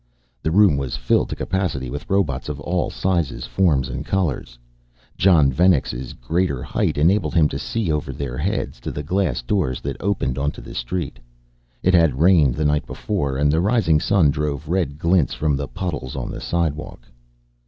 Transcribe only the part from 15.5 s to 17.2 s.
the puddles on the sidewalk.